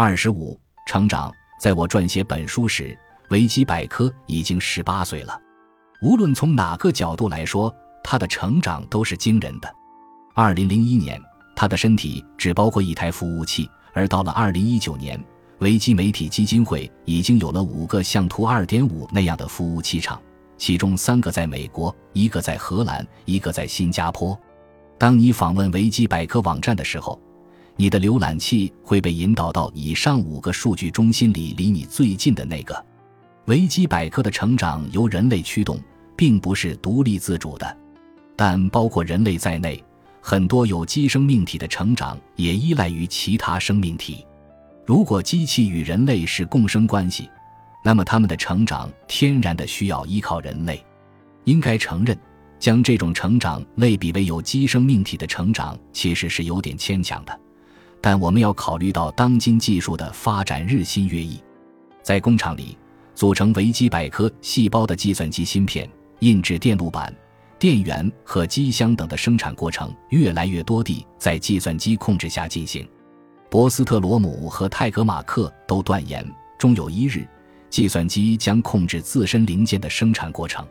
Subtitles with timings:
[0.00, 0.56] 二十五，
[0.86, 1.28] 成长。
[1.60, 2.96] 在我撰写本书时，
[3.30, 5.36] 维基百科已经十八岁了。
[6.00, 7.74] 无论从哪个角度来说，
[8.04, 9.68] 他的成长都是惊人的。
[10.36, 11.20] 二零零一年，
[11.56, 15.20] 他的身体只包括一台服务器，而到了二零一九年，
[15.58, 20.22] 维基媒体基金会已经有了五个像图二点五那样的服务器厂，
[20.56, 24.38] 其中三个在美国，一个在荷兰，一个在新加坡。
[24.96, 27.20] 当你访问维基百科网站的时候，
[27.80, 32.84] 你的浏览器会被引导到以上五个数据中心里离你最近的那个。
[33.44, 35.78] 维基百科的成长由人类驱动，
[36.16, 37.76] 并不是独立自主的，
[38.34, 39.82] 但包括人类在内，
[40.20, 44.26] 很多有机生命体的成长也依赖于其他生命体。
[44.84, 47.30] 如果机器与人类是共生关系，
[47.84, 50.84] 那么它们的成长天然的需要依靠人类。
[51.44, 52.18] 应该承认，
[52.58, 57.40] 将这种成长类比为有机生命体的成长，其实是有点牵强的。
[58.00, 61.42] 但我们要考虑到当今技术的发展日新月异，
[62.02, 62.76] 在工厂里，
[63.14, 65.88] 组成维基百科细胞的计算机芯片、
[66.20, 67.14] 印制电路板、
[67.58, 72.88] 电源和机箱等的生产过程，越来越多地在计算机控制下进行。
[73.50, 76.24] 博斯特罗姆和泰格马克都断言，
[76.58, 77.26] 终有一日，
[77.68, 80.66] 计算机将控制自身零件的生产过程。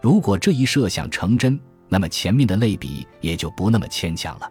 [0.00, 4.50] 如果这一设想成真，那么前面的类比也就不那么牵强了。